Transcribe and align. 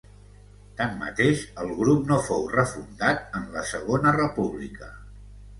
Tanmateix, 0.79 1.43
el 1.65 1.69
grup 1.81 2.09
no 2.11 2.19
fou 2.29 2.47
refundat 2.55 3.39
en 3.41 3.47
la 3.59 3.67
Segona 3.75 4.15
República. 4.19 4.91